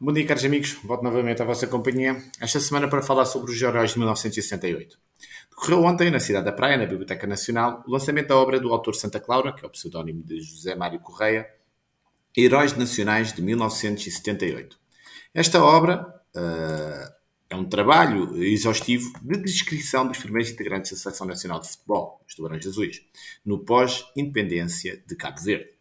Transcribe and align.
Bom 0.00 0.12
dia, 0.12 0.24
caros 0.24 0.44
amigos. 0.44 0.74
Volto 0.84 1.02
novamente 1.02 1.42
à 1.42 1.44
vossa 1.44 1.66
companhia. 1.66 2.22
Esta 2.40 2.60
semana 2.60 2.86
para 2.86 3.02
falar 3.02 3.24
sobre 3.24 3.50
os 3.50 3.60
heróis 3.60 3.90
de 3.90 3.98
1968. 3.98 4.96
Decorreu 5.50 5.82
ontem, 5.82 6.08
na 6.08 6.20
cidade 6.20 6.44
da 6.44 6.52
Praia, 6.52 6.78
na 6.78 6.86
Biblioteca 6.86 7.26
Nacional, 7.26 7.82
o 7.84 7.90
lançamento 7.90 8.28
da 8.28 8.36
obra 8.36 8.60
do 8.60 8.72
autor 8.72 8.94
Santa 8.94 9.18
Clara, 9.18 9.52
que 9.52 9.64
é 9.64 9.66
o 9.66 9.70
pseudónimo 9.72 10.22
de 10.22 10.40
José 10.40 10.76
Mário 10.76 11.00
Correia, 11.00 11.48
Heróis 12.36 12.76
Nacionais 12.76 13.32
de 13.32 13.42
1978. 13.42 14.78
Esta 15.34 15.64
obra 15.64 16.06
uh, 16.36 17.12
é 17.50 17.56
um 17.56 17.64
trabalho 17.64 18.40
exaustivo 18.40 19.12
de 19.20 19.36
descrição 19.42 20.06
dos 20.06 20.18
primeiros 20.18 20.48
integrantes 20.48 20.92
da 20.92 20.96
Seleção 20.96 21.26
Nacional 21.26 21.58
de 21.58 21.70
Futebol, 21.70 22.20
os 22.24 22.36
Tubarões 22.36 22.64
Azuis, 22.64 23.02
no 23.44 23.64
pós-independência 23.64 25.02
de 25.08 25.16
Cabo 25.16 25.40
Verde. 25.40 25.77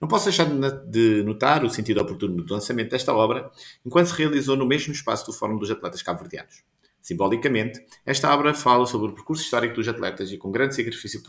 Não 0.00 0.08
posso 0.08 0.24
deixar 0.24 0.46
de 0.86 1.22
notar 1.22 1.62
o 1.62 1.68
sentido 1.68 2.00
oportuno 2.00 2.42
do 2.42 2.54
lançamento 2.54 2.90
desta 2.90 3.12
obra, 3.12 3.50
enquanto 3.84 4.06
se 4.06 4.14
realizou 4.14 4.56
no 4.56 4.64
mesmo 4.64 4.92
espaço 4.92 5.26
do 5.26 5.32
Fórum 5.32 5.58
dos 5.58 5.70
Atletas 5.70 6.02
Cabo-Verdianos. 6.02 6.62
Simbolicamente, 7.02 7.84
esta 8.04 8.32
obra 8.34 8.54
fala 8.54 8.86
sobre 8.86 9.10
o 9.10 9.14
percurso 9.14 9.42
histórico 9.42 9.74
dos 9.74 9.86
atletas 9.88 10.32
e 10.32 10.38
com 10.38 10.50
grande 10.50 10.74
sacrifício 10.74 11.22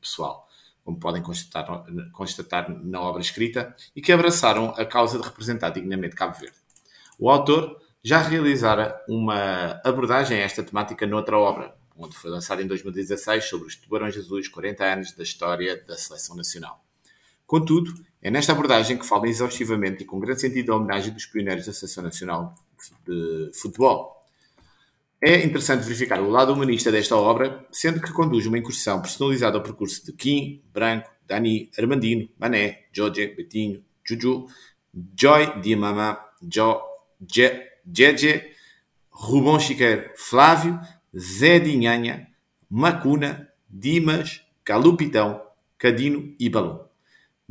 pessoal, 0.00 0.48
como 0.84 0.98
podem 0.98 1.22
constatar, 1.22 1.84
constatar 2.12 2.70
na 2.84 3.00
obra 3.00 3.20
escrita, 3.20 3.74
e 3.94 4.00
que 4.00 4.12
abraçaram 4.12 4.70
a 4.76 4.84
causa 4.84 5.18
de 5.18 5.24
representar 5.24 5.70
dignamente 5.70 6.14
Cabo 6.14 6.38
Verde. 6.38 6.56
O 7.18 7.30
autor 7.30 7.80
já 8.04 8.18
realizara 8.18 9.00
uma 9.08 9.80
abordagem 9.84 10.38
a 10.38 10.42
esta 10.42 10.62
temática 10.62 11.06
noutra 11.06 11.38
obra, 11.38 11.74
onde 11.96 12.16
foi 12.16 12.30
lançada 12.30 12.62
em 12.62 12.66
2016 12.66 13.44
sobre 13.44 13.68
os 13.68 13.76
Tubarões 13.76 14.16
Azuis 14.16 14.48
40 14.48 14.84
anos 14.84 15.12
da 15.12 15.22
história 15.22 15.80
da 15.86 15.96
Seleção 15.96 16.34
Nacional. 16.34 16.81
Contudo, 17.52 17.92
é 18.22 18.30
nesta 18.30 18.52
abordagem 18.52 18.96
que 18.96 19.06
fala 19.06 19.28
exaustivamente 19.28 20.02
e 20.02 20.06
com 20.06 20.18
grande 20.18 20.40
sentido 20.40 20.68
da 20.68 20.76
homenagem 20.76 21.12
dos 21.12 21.26
pioneiros 21.26 21.66
da 21.66 21.72
Seleção 21.74 22.02
Nacional 22.02 22.54
de 23.06 23.50
Futebol. 23.52 24.24
É 25.20 25.44
interessante 25.44 25.82
verificar 25.82 26.22
o 26.22 26.30
lado 26.30 26.54
humanista 26.54 26.90
desta 26.90 27.14
obra, 27.14 27.62
sendo 27.70 28.00
que 28.00 28.10
conduz 28.10 28.46
uma 28.46 28.56
incursão 28.56 29.02
personalizada 29.02 29.58
ao 29.58 29.62
percurso 29.62 30.02
de 30.02 30.14
Kim, 30.14 30.62
Branco, 30.72 31.10
Dani, 31.28 31.68
Armandino, 31.78 32.26
Mané, 32.38 32.84
Jorge, 32.90 33.26
Betinho, 33.26 33.84
Juju, 34.02 34.46
Joy, 35.14 35.60
Diamama, 35.60 36.18
Jo, 36.42 36.80
Jeje, 37.28 38.50
Rubão 39.10 39.60
Chiqueiro, 39.60 40.10
Flávio, 40.16 40.80
Zé 41.14 41.58
Dinhanha, 41.58 42.28
Macuna, 42.70 43.46
Dimas, 43.68 44.40
Calupitão, 44.64 45.42
Cadino 45.76 46.34
e 46.40 46.48
Balão 46.48 46.90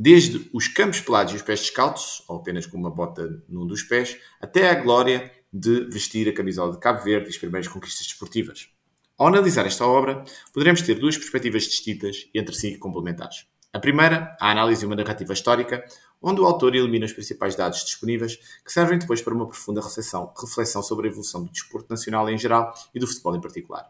desde 0.02 0.50
os 0.52 0.66
campos 0.66 1.00
pelados 1.00 1.32
e 1.32 1.36
os 1.36 1.42
pés 1.42 1.60
descalços, 1.60 2.24
ou 2.26 2.38
apenas 2.38 2.66
com 2.66 2.76
uma 2.76 2.90
bota 2.90 3.40
num 3.48 3.64
dos 3.64 3.84
pés, 3.84 4.18
até 4.40 4.68
à 4.68 4.74
glória 4.74 5.30
de 5.52 5.84
vestir 5.84 6.28
a 6.28 6.32
camisola 6.32 6.72
de 6.72 6.80
Cabo 6.80 7.04
Verde 7.04 7.26
e 7.26 7.28
as 7.28 7.38
primeiras 7.38 7.68
conquistas 7.68 8.08
desportivas. 8.08 8.68
Ao 9.16 9.28
analisar 9.28 9.64
esta 9.64 9.86
obra, 9.86 10.24
poderemos 10.52 10.82
ter 10.82 10.96
duas 10.96 11.16
perspectivas 11.16 11.62
distintas 11.62 12.28
e 12.34 12.40
entre 12.40 12.52
si 12.52 12.76
complementares. 12.78 13.46
A 13.72 13.78
primeira, 13.78 14.36
a 14.40 14.50
análise 14.50 14.80
de 14.80 14.86
uma 14.86 14.96
narrativa 14.96 15.32
histórica, 15.32 15.84
onde 16.20 16.40
o 16.40 16.46
autor 16.46 16.74
elimina 16.74 17.06
os 17.06 17.12
principais 17.12 17.54
dados 17.54 17.84
disponíveis, 17.84 18.40
que 18.64 18.72
servem 18.72 18.98
depois 18.98 19.22
para 19.22 19.32
uma 19.32 19.46
profunda 19.46 19.80
reflexão, 19.80 20.34
reflexão 20.36 20.82
sobre 20.82 21.06
a 21.06 21.10
evolução 21.12 21.44
do 21.44 21.52
desporto 21.52 21.88
nacional 21.88 22.28
em 22.28 22.36
geral 22.36 22.74
e 22.92 22.98
do 22.98 23.06
futebol 23.06 23.36
em 23.36 23.40
particular. 23.40 23.88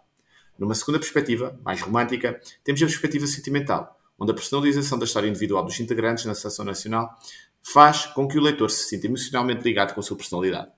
Numa 0.58 0.74
segunda 0.74 0.98
perspectiva, 0.98 1.58
mais 1.64 1.80
romântica, 1.80 2.38
temos 2.62 2.82
a 2.82 2.86
perspectiva 2.86 3.26
sentimental, 3.26 3.98
onde 4.22 4.30
a 4.30 4.34
personalização 4.34 4.96
da 5.00 5.04
história 5.04 5.26
individual 5.26 5.64
dos 5.64 5.80
integrantes 5.80 6.24
na 6.24 6.34
seleção 6.34 6.64
nacional 6.64 7.18
faz 7.60 8.06
com 8.06 8.28
que 8.28 8.38
o 8.38 8.40
leitor 8.40 8.70
se 8.70 8.88
sinta 8.88 9.08
emocionalmente 9.08 9.64
ligado 9.64 9.92
com 9.94 9.98
a 9.98 10.02
sua 10.02 10.16
personalidade. 10.16 10.70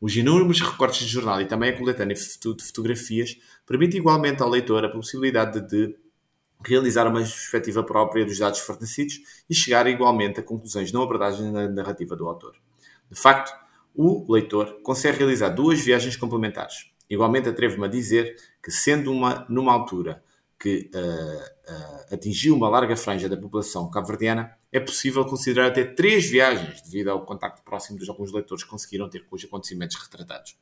Os 0.00 0.16
inúmeros 0.16 0.60
recortes 0.60 1.06
de 1.06 1.06
jornal 1.06 1.40
e 1.40 1.46
também 1.46 1.70
a 1.70 1.78
coletânea 1.78 2.16
de 2.16 2.64
fotografias 2.64 3.38
permite 3.64 3.96
igualmente 3.96 4.42
ao 4.42 4.48
leitor 4.48 4.84
a 4.84 4.88
possibilidade 4.88 5.60
de 5.60 5.96
realizar 6.66 7.06
uma 7.06 7.20
perspectiva 7.20 7.84
própria 7.84 8.24
dos 8.24 8.36
dados 8.36 8.58
fornecidos 8.58 9.20
e 9.48 9.54
chegar 9.54 9.86
igualmente 9.86 10.40
a 10.40 10.42
conclusões 10.42 10.90
não 10.90 11.04
abordagens 11.04 11.52
na 11.52 11.68
narrativa 11.68 12.16
do 12.16 12.26
autor. 12.26 12.56
De 13.08 13.16
facto, 13.16 13.56
o 13.94 14.26
leitor 14.32 14.80
consegue 14.82 15.18
realizar 15.18 15.50
duas 15.50 15.80
viagens 15.80 16.16
complementares. 16.16 16.90
Igualmente 17.08 17.48
atrevo-me 17.48 17.84
a 17.84 17.88
dizer 17.88 18.34
que, 18.60 18.72
sendo 18.72 19.12
uma 19.12 19.46
numa 19.48 19.72
altura 19.72 20.20
que 20.62 20.88
uh, 20.94 21.72
uh, 21.72 22.14
atingiu 22.14 22.54
uma 22.54 22.68
larga 22.68 22.94
franja 22.94 23.28
da 23.28 23.36
população 23.36 23.90
cabo-verdiana, 23.90 24.56
é 24.70 24.78
possível 24.78 25.24
considerar 25.24 25.66
até 25.66 25.82
três 25.82 26.30
viagens, 26.30 26.80
devido 26.82 27.08
ao 27.08 27.26
contacto 27.26 27.62
próximo 27.64 27.98
dos 27.98 28.08
alguns 28.08 28.32
leitores 28.32 28.62
que 28.62 28.70
conseguiram 28.70 29.10
ter 29.10 29.26
com 29.26 29.34
os 29.34 29.44
acontecimentos 29.44 29.96
retratados. 29.96 30.56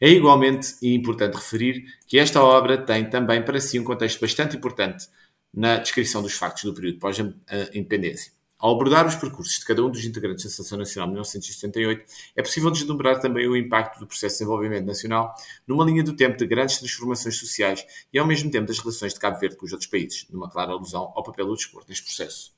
É 0.00 0.08
igualmente 0.08 0.74
importante 0.82 1.34
referir 1.34 1.84
que 2.06 2.18
esta 2.18 2.42
obra 2.42 2.78
tem 2.78 3.10
também 3.10 3.44
para 3.44 3.60
si 3.60 3.78
um 3.78 3.84
contexto 3.84 4.18
bastante 4.22 4.56
importante 4.56 5.06
na 5.52 5.76
descrição 5.76 6.22
dos 6.22 6.32
factos 6.32 6.64
do 6.64 6.72
período 6.72 6.98
pós-independência. 6.98 8.32
Ao 8.58 8.74
abordar 8.74 9.06
os 9.06 9.14
percursos 9.14 9.58
de 9.58 9.66
cada 9.66 9.84
um 9.84 9.90
dos 9.90 10.02
integrantes 10.04 10.44
da 10.44 10.50
Seleção 10.50 10.78
Nacional 10.78 11.08
de 11.08 11.12
1978, 11.12 12.06
é 12.34 12.42
possível 12.42 12.70
deslumbrar 12.70 13.20
também 13.20 13.46
o 13.46 13.54
impacto 13.54 13.98
do 14.00 14.06
processo 14.06 14.36
de 14.36 14.38
desenvolvimento 14.38 14.86
nacional 14.86 15.34
numa 15.66 15.84
linha 15.84 16.02
do 16.02 16.16
tempo 16.16 16.38
de 16.38 16.46
grandes 16.46 16.78
transformações 16.78 17.36
sociais 17.38 17.84
e 18.10 18.18
ao 18.18 18.26
mesmo 18.26 18.50
tempo 18.50 18.66
das 18.66 18.78
relações 18.78 19.12
de 19.12 19.20
Cabo 19.20 19.38
Verde 19.38 19.56
com 19.56 19.66
os 19.66 19.72
outros 19.72 19.90
países, 19.90 20.26
numa 20.30 20.48
clara 20.48 20.72
alusão 20.72 21.12
ao 21.14 21.22
papel 21.22 21.46
do 21.46 21.54
desporto 21.54 21.90
neste 21.90 22.04
processo. 22.04 22.55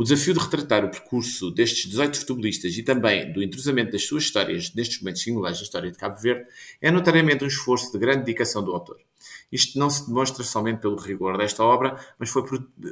O 0.00 0.02
desafio 0.02 0.32
de 0.32 0.40
retratar 0.40 0.82
o 0.82 0.88
percurso 0.88 1.50
destes 1.50 1.84
18 1.86 2.20
futebolistas 2.20 2.74
e 2.74 2.82
também 2.82 3.30
do 3.30 3.42
entrosamento 3.42 3.92
das 3.92 4.06
suas 4.06 4.22
histórias 4.22 4.72
nestes 4.74 4.98
momentos 5.02 5.22
singulares 5.22 5.58
da 5.58 5.64
história 5.64 5.90
de 5.90 5.98
Cabo 5.98 6.18
Verde 6.18 6.48
é 6.80 6.90
notariamente 6.90 7.44
um 7.44 7.46
esforço 7.46 7.92
de 7.92 7.98
grande 7.98 8.20
dedicação 8.20 8.64
do 8.64 8.72
autor. 8.72 8.96
Isto 9.52 9.78
não 9.78 9.90
se 9.90 10.06
demonstra 10.06 10.42
somente 10.42 10.80
pelo 10.80 10.96
rigor 10.96 11.36
desta 11.36 11.62
obra, 11.62 12.02
mas 12.18 12.30
foi 12.30 12.42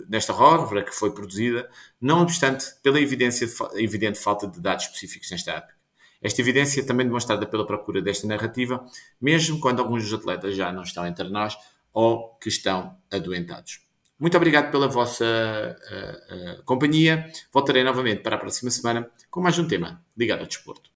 desta 0.07 0.35
obra 0.35 0.85
que 0.85 0.95
foi 0.95 1.11
produzida, 1.11 1.71
não 1.99 2.21
obstante 2.21 2.67
pela 2.83 3.01
evidência, 3.01 3.49
evidente 3.77 4.19
falta 4.19 4.47
de 4.47 4.61
dados 4.61 4.85
específicos 4.85 5.31
nesta 5.31 5.53
época. 5.53 5.73
Esta 6.21 6.43
evidência 6.43 6.83
é 6.83 6.85
também 6.85 7.07
demonstrada 7.07 7.47
pela 7.47 7.65
procura 7.65 8.03
desta 8.03 8.27
narrativa, 8.27 8.85
mesmo 9.19 9.59
quando 9.61 9.81
alguns 9.81 10.03
dos 10.03 10.13
atletas 10.13 10.55
já 10.55 10.71
não 10.71 10.83
estão 10.83 11.07
entre 11.07 11.31
nós 11.31 11.57
ou 11.91 12.37
que 12.39 12.51
estão 12.51 12.99
adoentados. 13.11 13.88
Muito 14.19 14.37
obrigado 14.37 14.71
pela 14.71 14.89
vossa 14.89 15.25
uh, 15.25 16.61
uh, 16.61 16.63
companhia. 16.65 17.31
Voltarei 17.53 17.85
novamente 17.85 18.23
para 18.23 18.37
a 18.37 18.39
próxima 18.39 18.71
semana 18.71 19.09
com 19.31 19.41
mais 19.41 19.59
um 19.59 19.69
tema 19.69 20.03
ligado 20.17 20.41
ao 20.41 20.47
desporto. 20.47 20.83